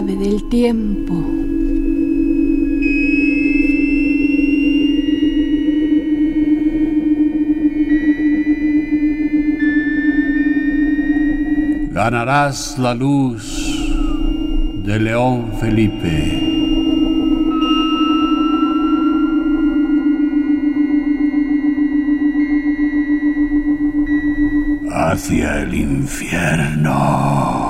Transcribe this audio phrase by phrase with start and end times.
[0.00, 1.14] El ave del tiempo.
[11.92, 13.44] ganarás la luz
[14.84, 16.46] de León Felipe.
[24.90, 27.69] Hacia el infierno.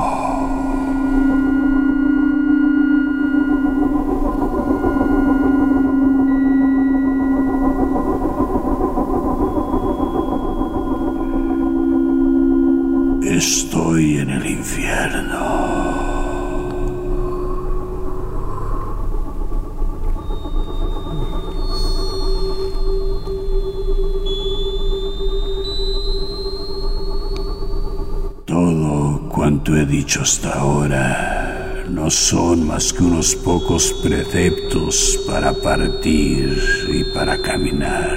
[30.31, 36.56] Hasta ahora no son más que unos pocos preceptos para partir
[36.89, 38.17] y para caminar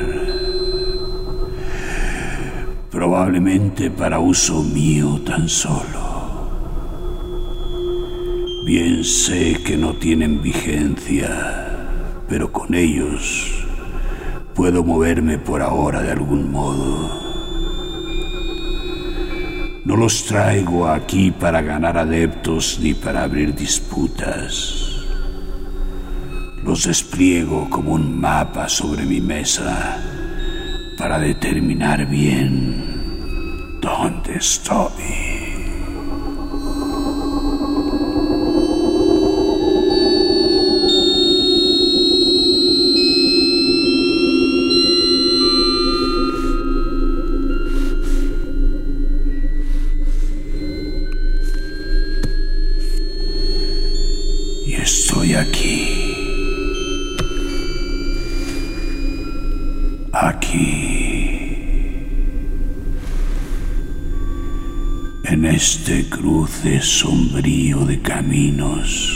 [2.91, 6.03] probablemente para uso mío tan solo.
[8.67, 11.31] Bien sé que no tienen vigencia,
[12.29, 13.65] pero con ellos
[14.53, 17.22] puedo moverme por ahora de algún modo.
[19.93, 25.05] No los traigo aquí para ganar adeptos ni para abrir disputas.
[26.63, 30.01] Los despliego como un mapa sobre mi mesa
[30.97, 35.32] para determinar bien dónde estoy.
[65.33, 69.09] En este cruce sombrío de caminos.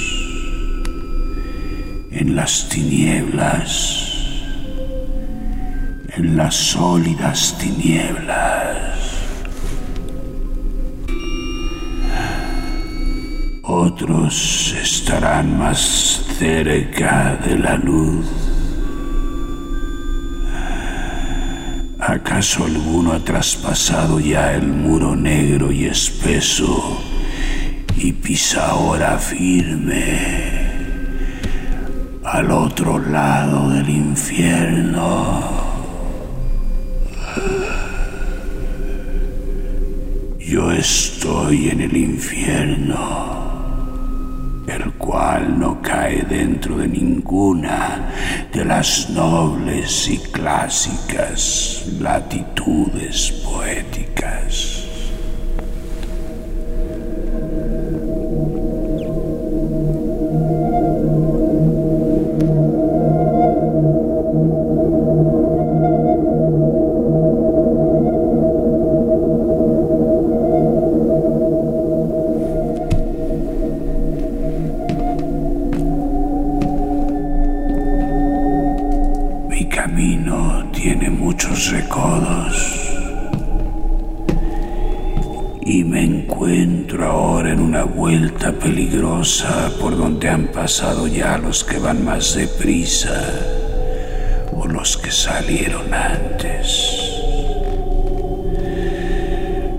[2.12, 4.04] En las tinieblas.
[6.16, 8.78] En las sólidas tinieblas.
[13.62, 18.47] Otros estarán más cerca de la luz.
[22.38, 27.02] ¿Acaso alguno ha traspasado ya el muro negro y espeso
[27.96, 30.20] y pisa ahora firme
[32.24, 35.42] al otro lado del infierno?
[40.38, 43.47] Yo estoy en el infierno
[44.68, 48.12] el cual no cae dentro de ninguna
[48.52, 54.17] de las nobles y clásicas latitudes poéticas.
[91.08, 93.20] Ya los que van más deprisa
[94.54, 96.94] o los que salieron antes.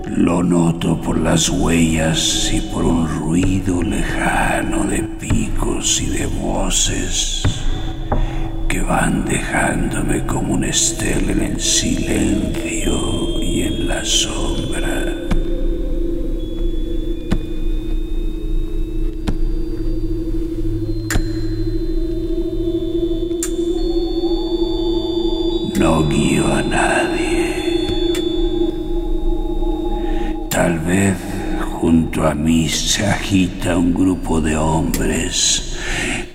[0.07, 7.43] Lo noto por las huellas y por un ruido lejano de picos y de voces
[8.67, 14.68] que van dejándome como un estel en el silencio y en la sombra.
[31.79, 35.77] Junto a mí se agita un grupo de hombres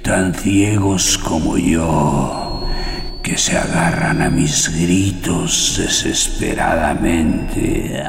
[0.02, 2.64] tan ciegos como yo
[3.22, 8.02] que se agarran a mis gritos desesperadamente.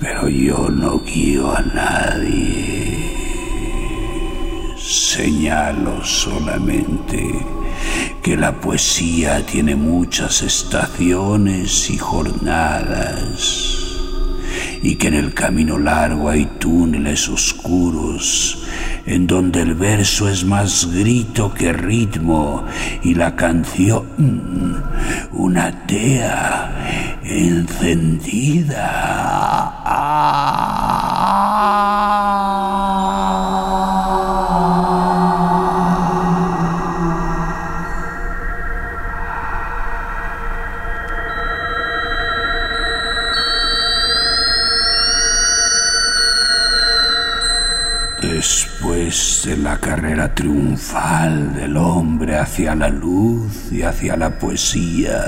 [0.00, 2.98] Pero yo no guío a nadie.
[4.78, 7.49] Señalo solamente
[8.22, 13.80] que la poesía tiene muchas estaciones y jornadas
[14.82, 18.64] y que en el camino largo hay túneles oscuros
[19.06, 22.64] en donde el verso es más grito que ritmo
[23.02, 24.82] y la canción
[25.32, 28.80] una tea encendida.
[48.40, 55.22] Después de la carrera triunfal del hombre hacia la luz y hacia la poesía,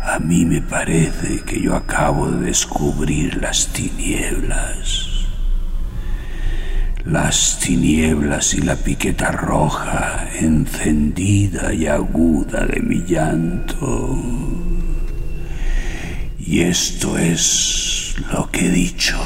[0.00, 5.26] a mí me parece que yo acabo de descubrir las tinieblas.
[7.04, 14.16] Las tinieblas y la piqueta roja encendida y aguda de mi llanto.
[16.38, 19.18] Y esto es lo que he dicho.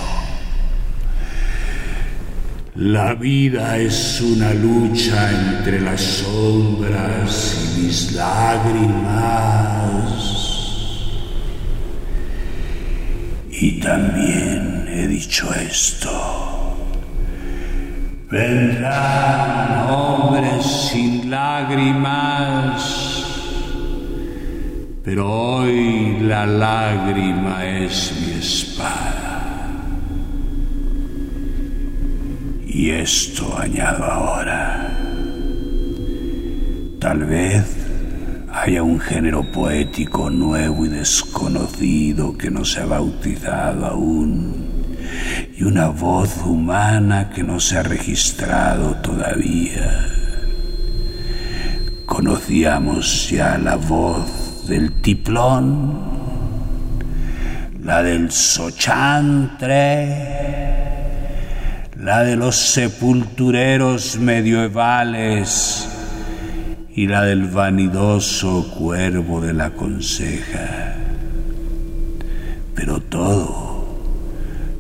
[2.75, 9.53] La vida es una lucha entre las sombras y mis lágrimas.
[13.51, 16.79] Y también he dicho esto.
[18.31, 22.83] Vendrán hombres sin lágrimas,
[25.05, 29.02] pero hoy la lágrima es mi espada.
[32.75, 34.89] Y esto añado ahora.
[36.99, 37.65] Tal vez
[38.51, 44.63] haya un género poético nuevo y desconocido que no se ha bautizado aún
[45.57, 50.09] y una voz humana que no se ha registrado todavía.
[52.07, 56.01] Conocíamos ya la voz del tiplón,
[57.83, 59.73] la del sochantre,
[62.03, 65.89] la de los sepultureros medievales
[66.97, 70.97] y la del vanidoso cuervo de la conseja.
[72.75, 73.87] Pero todo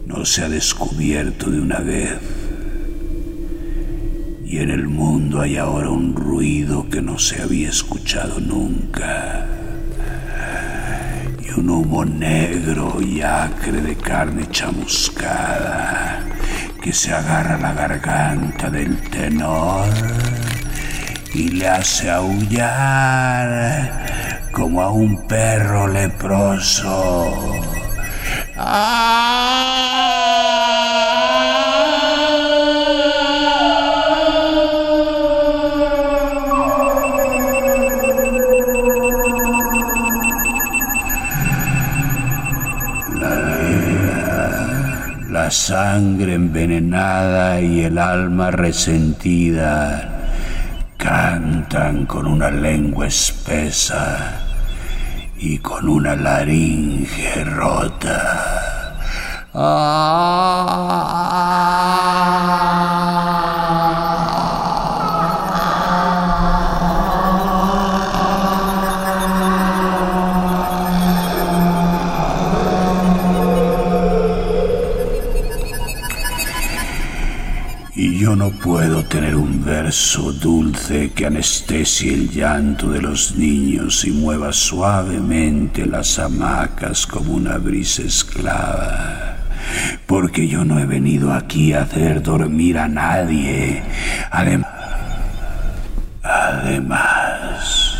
[0.04, 2.18] no se ha descubierto de una vez.
[4.44, 9.46] Y en el mundo hay ahora un ruido que no se había escuchado nunca.
[11.40, 16.11] Y un humo negro y acre de carne chamuscada
[16.82, 19.88] que se agarra la garganta del tenor
[21.32, 23.48] y le hace aullar
[24.50, 27.32] como a un perro leproso.
[28.56, 30.31] La
[45.52, 50.08] sangre envenenada y el alma resentida
[50.96, 54.40] cantan con una lengua espesa
[55.36, 58.96] y con una laringe rota.
[59.52, 59.58] Y
[78.32, 84.10] yo no puedo tener un verso dulce que anestesie el llanto de los niños y
[84.10, 89.36] mueva suavemente las hamacas como una brisa esclava.
[90.06, 93.82] Porque yo no he venido aquí a hacer dormir a nadie.
[94.30, 94.64] Adem-
[96.22, 97.92] Además,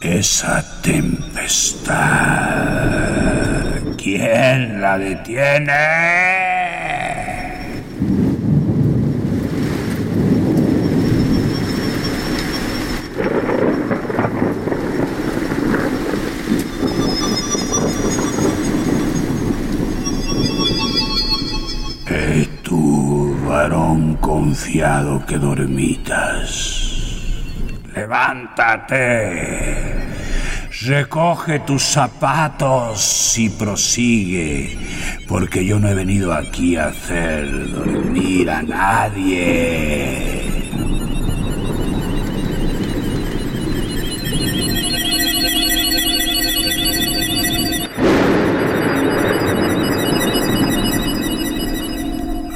[0.00, 1.94] esa tempestad,
[4.06, 5.72] ¿quién la detiene?
[22.06, 26.48] Hey tú, varón con confiado que dormitas.
[27.92, 29.26] Levántate.
[30.82, 34.76] Recoge tus zapatos y prosigue,
[35.26, 40.42] porque yo no he venido aquí a hacer dormir a nadie.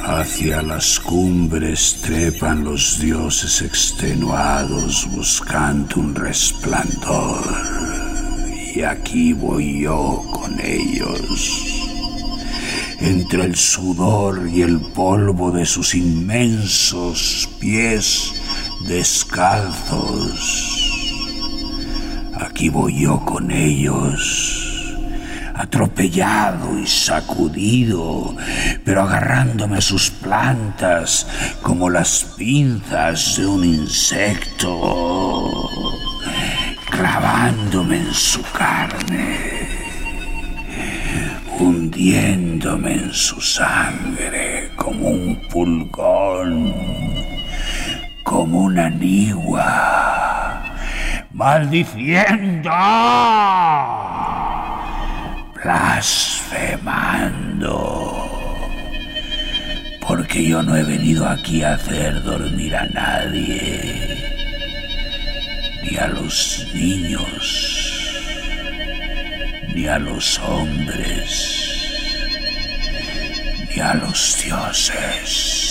[0.05, 8.00] Hacia las cumbres trepan los dioses extenuados buscando un resplandor.
[8.73, 11.87] Y aquí voy yo con ellos.
[12.99, 18.33] Entre el sudor y el polvo de sus inmensos pies
[18.87, 20.69] descalzos.
[22.39, 24.67] Aquí voy yo con ellos
[25.61, 28.35] atropellado y sacudido,
[28.83, 31.27] pero agarrándome a sus plantas
[31.61, 34.71] como las pinzas de un insecto,
[36.91, 39.37] clavándome en su carne,
[41.59, 46.73] hundiéndome en su sangre como un pulgón,
[48.23, 50.61] como una nigua,
[51.31, 52.69] maldiciendo
[55.63, 56.97] blasfemando.
[60.07, 64.30] Porque yo no he venido aquí a hacer dormir a nadie,
[65.83, 68.13] ni a los niños,
[69.73, 71.57] ni a los hombres,
[73.69, 75.61] ni a los dioses.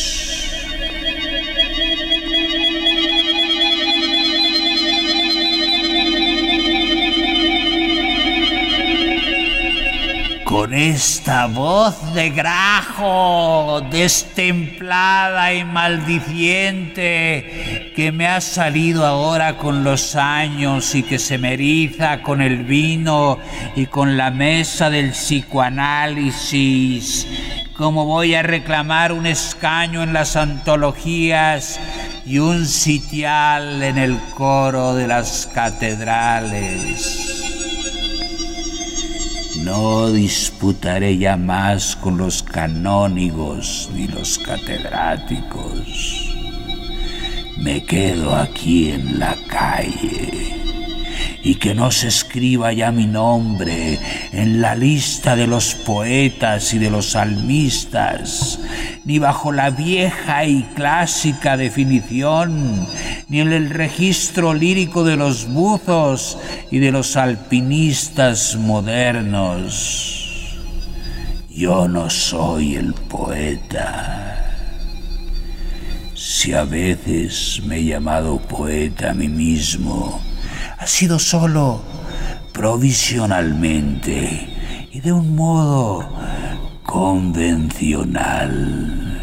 [10.51, 20.17] con esta voz de grajo, destemplada y maldiciente, que me ha salido ahora con los
[20.17, 21.51] años y que se me
[22.23, 23.39] con el vino
[23.77, 27.27] y con la mesa del psicoanálisis,
[27.77, 31.81] como voy a reclamar un escaño en las antologías
[32.25, 37.37] y un sitial en el coro de las catedrales.
[39.65, 46.30] No disputaré ya más con los canónigos ni los catedráticos.
[47.61, 50.61] Me quedo aquí en la calle
[51.43, 53.99] y que no se escriba ya mi nombre
[54.33, 58.61] en la lista de los poetas y de los salmistas,
[59.05, 62.87] ni bajo la vieja y clásica definición,
[63.29, 66.39] ni en el registro lírico de los buzos
[66.71, 70.21] y de los alpinistas modernos.
[71.51, 74.40] Yo no soy el poeta.
[76.43, 80.23] Si a veces me he llamado poeta a mí mismo,
[80.79, 81.83] ha sido solo
[82.55, 84.49] provisionalmente
[84.91, 86.09] y de un modo
[86.85, 89.21] convencional.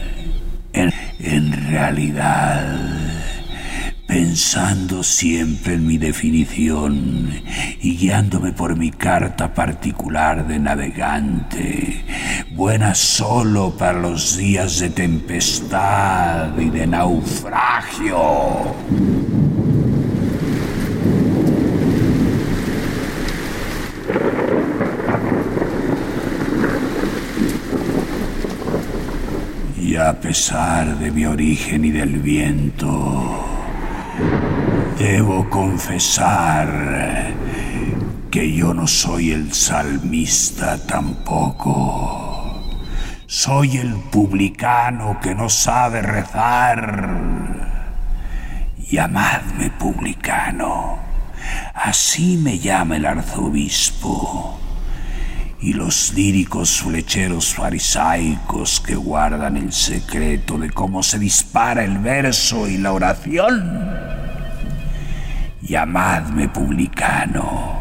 [0.73, 2.67] En, en, realidad,
[4.17, 7.29] pensando siempre en mi definición
[7.79, 12.03] y guiándome por mi carta particular de navegante,
[12.49, 18.17] buena solo para los días de tempestad y de naufragio.
[29.99, 33.56] a pesar de mi origen y del viento,
[34.97, 37.33] debo confesar
[38.31, 42.63] que yo no soy el salmista tampoco.
[43.25, 47.09] Soy el publicano que no sabe rezar.
[48.89, 50.99] Llamadme publicano.
[51.73, 54.66] Así me llama el arzobispo
[55.59, 62.67] y los líricos flecheros farisaicos que guardan el secreto de cómo se dispara el verso
[62.67, 63.89] y la oración.
[65.61, 67.77] Llamadme publicano.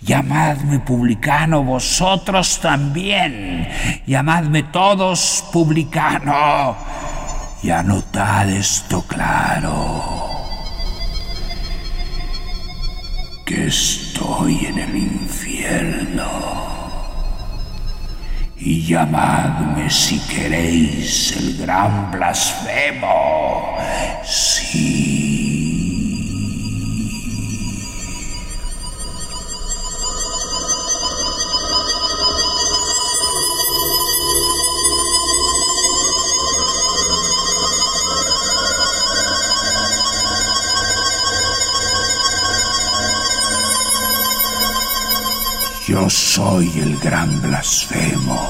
[0.00, 3.68] Llamadme publicano vosotros también.
[4.06, 6.76] Llamadme todos publicano.
[7.62, 10.18] Y anotad esto claro.
[13.44, 16.69] Que estoy en el infierno
[18.60, 23.76] y llamadme si queréis el gran blasfemo.
[24.22, 25.29] Sí.
[46.34, 48.40] Soy el gran blasfemo.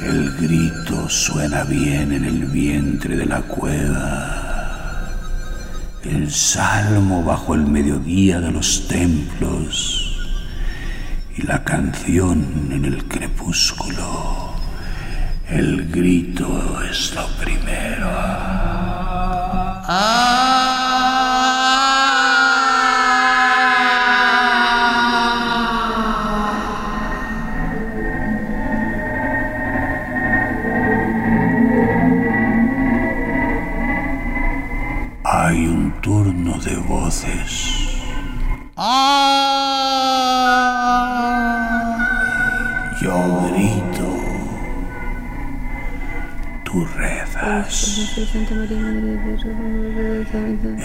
[0.00, 5.08] El grito suena bien en el vientre de la cueva.
[6.02, 9.97] El salmo bajo el mediodía de los templos.
[11.38, 14.54] Y la canción en el crepúsculo.
[15.48, 18.77] El grito es lo primero.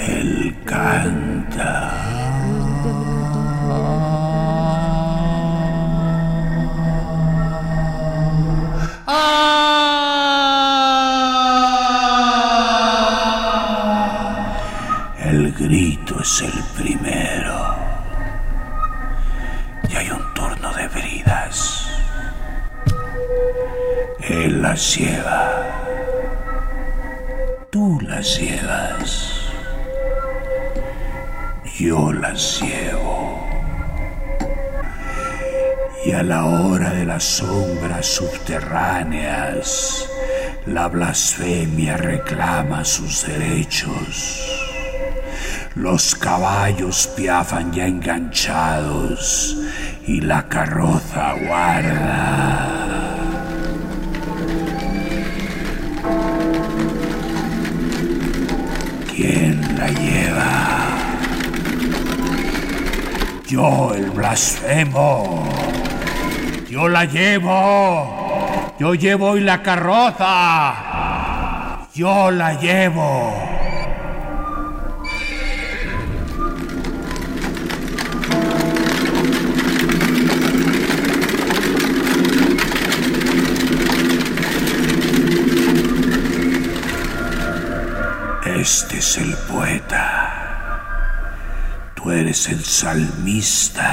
[0.08, 1.92] Él canta.
[15.18, 17.76] El grito es el primero.
[19.90, 21.90] Y hay un turno de bridas.
[24.20, 25.93] Él las lleva.
[27.84, 29.52] Tú las llevas.
[31.78, 33.46] Yo las llevo.
[36.06, 40.08] Y a la hora de las sombras subterráneas,
[40.66, 44.48] la blasfemia reclama sus derechos.
[45.76, 49.58] Los caballos piafan ya enganchados
[50.08, 52.83] y la carroza aguarda.
[59.24, 60.52] ¿Quién la lleva?
[63.48, 65.48] Yo, el blasfemo.
[66.70, 68.74] Yo la llevo.
[68.78, 70.74] Yo llevo hoy la carroza.
[71.94, 73.34] Yo la llevo.
[88.64, 90.00] Este es el poeta.
[91.96, 93.90] Tú eres el salmista.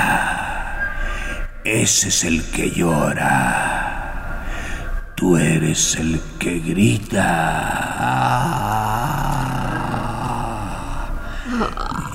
[1.64, 4.44] Ese es el que llora.
[5.16, 7.16] Tú eres el que grita.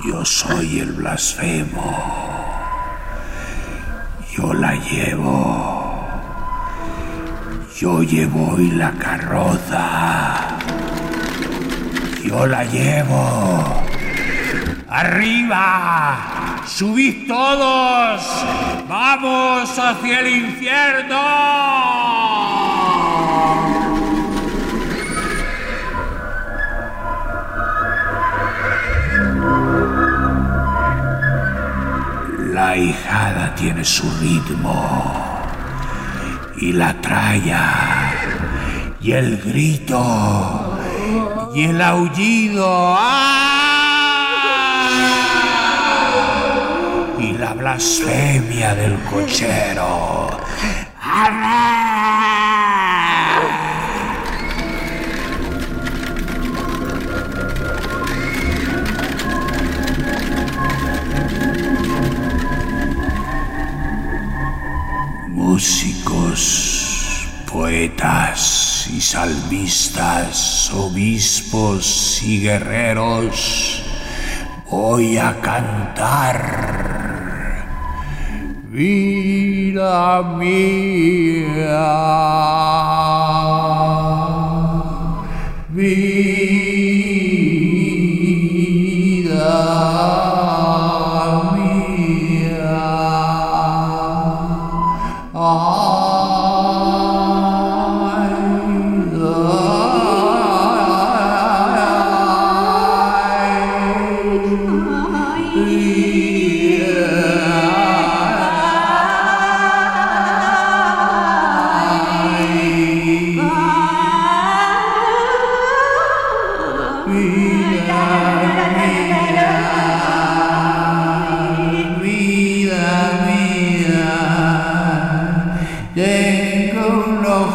[0.07, 1.91] Yo soy el blasfemo.
[4.33, 6.07] Yo la llevo.
[7.77, 10.44] Yo llevo hoy la carroza.
[12.27, 13.83] Yo la llevo.
[14.89, 16.17] ¡Arriba!
[16.65, 18.45] ¡Subid todos!
[18.89, 21.21] ¡Vamos hacia el infierno!
[32.53, 35.43] La hijada tiene su ritmo
[36.57, 38.13] y la tralla
[38.99, 40.64] y el grito
[41.55, 42.67] y el aullido.
[42.67, 43.45] ¡Ah!
[47.17, 50.37] Y la blasfemia del cochero.
[51.01, 51.55] ¡Arre!
[65.29, 66.41] Músicos,
[67.49, 68.54] poetas
[68.95, 73.83] y salmistas, obispos y guerreros,
[74.69, 76.65] voy a cantar.
[78.71, 81.81] Vida mía,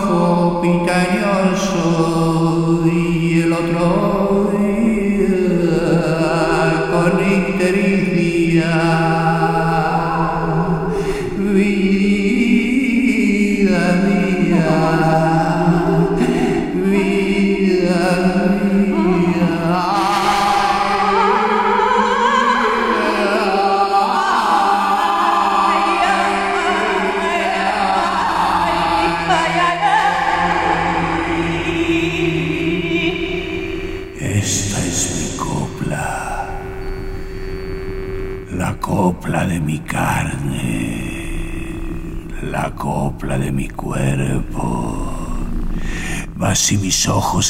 [0.09, 4.70] פֿון די קיין שו זיי לא טראו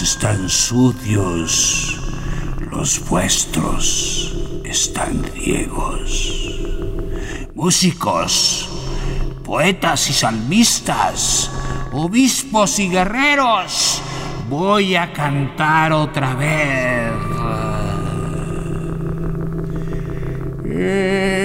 [0.02, 2.00] están sucios,
[2.70, 4.34] los vuestros
[4.64, 6.58] están ciegos.
[7.54, 8.68] Músicos,
[9.44, 11.50] poetas y salmistas,
[11.92, 14.00] obispos y guerreros,
[14.48, 17.12] voy a cantar otra vez.
[20.64, 21.39] El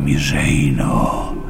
[0.00, 1.46] mi reino.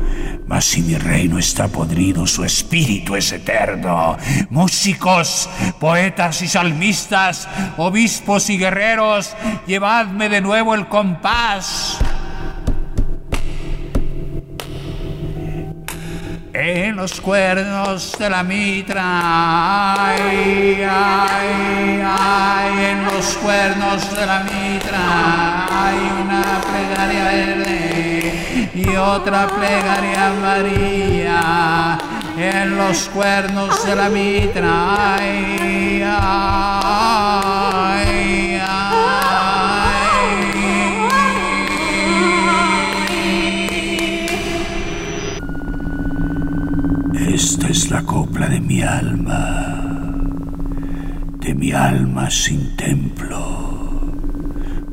[0.47, 4.17] Mas si mi reino está podrido, su espíritu es eterno.
[4.49, 5.49] Músicos,
[5.81, 9.35] poetas y salmistas, obispos y guerreros,
[9.67, 11.99] llevadme de nuevo el compás.
[16.53, 19.03] En los cuernos de la mitra,
[20.07, 28.36] ay, ay, ay, en los cuernos de la mitra hay una plegaria verde
[28.77, 31.99] y otra plegaria amarilla.
[32.37, 35.17] En los cuernos de la mitra.
[47.37, 50.15] Esta es la copla de mi alma,
[51.39, 53.66] de mi alma sin templo,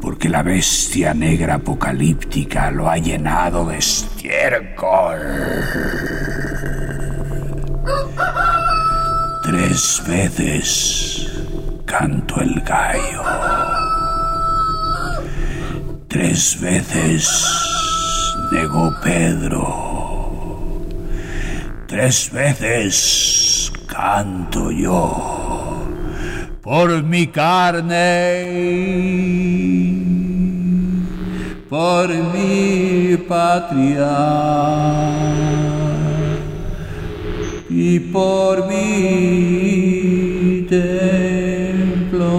[0.03, 5.17] porque la bestia negra apocalíptica lo ha llenado de estiércol.
[9.43, 11.31] Tres veces
[11.85, 13.23] canto el gallo.
[16.09, 17.65] Tres veces
[18.51, 20.81] negó Pedro.
[21.87, 25.43] Tres veces canto yo
[26.63, 28.45] por mi carne,
[31.73, 34.15] por mi patria
[37.67, 42.29] y por mi templo.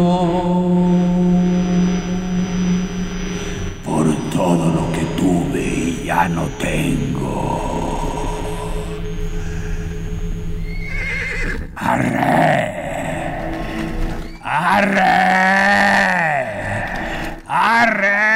[3.85, 7.33] Por todo lo que tuve y ya no tengo.
[11.75, 12.71] ¡Arre!
[14.45, 15.03] ¡Arre!
[17.49, 18.34] ¡Arre!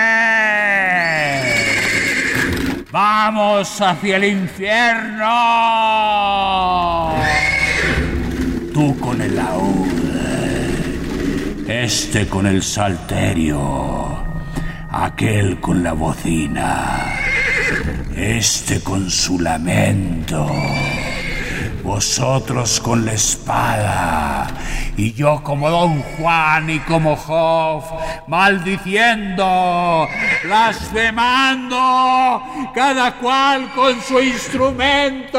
[3.31, 5.29] ¡Vamos hacia el infierno!
[8.73, 10.01] Tú con el laúd,
[11.69, 14.25] este con el salterio,
[14.91, 17.05] aquel con la bocina,
[18.17, 20.51] este con su lamento
[21.88, 24.47] vosotros con la espada,
[24.99, 27.85] y yo como Don Juan y como Job,
[28.27, 30.09] maldiciendo,
[30.43, 32.43] blasfemando,
[32.75, 35.39] cada cual con su instrumento.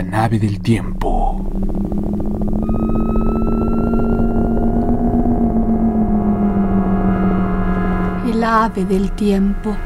[0.00, 1.44] La nave del tiempo.
[8.26, 9.76] El ave del tiempo.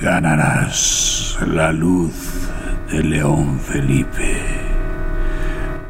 [0.00, 2.48] Ganarás la luz
[2.90, 4.38] de León Felipe.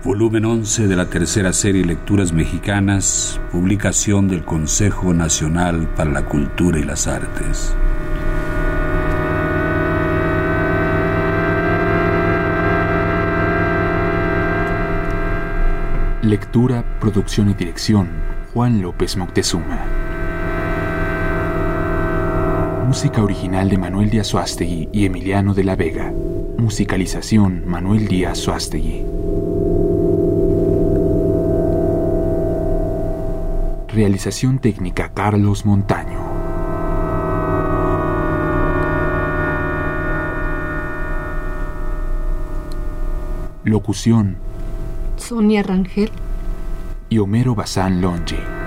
[0.02, 6.80] Volumen 11 de la tercera serie Lecturas Mexicanas, publicación del Consejo Nacional para la Cultura
[6.80, 7.76] y las Artes.
[16.22, 18.08] Lectura, producción y dirección,
[18.54, 19.80] Juan López Moctezuma.
[22.86, 26.12] Música original de Manuel Díaz Suástegui y Emiliano de la Vega.
[26.58, 29.04] Musicalización Manuel Díaz Suástegui.
[33.88, 36.20] Realización técnica Carlos Montaño.
[43.64, 44.51] Locución
[45.22, 46.10] Sonia Rangel.
[47.08, 48.61] y Homero Bazán Longe.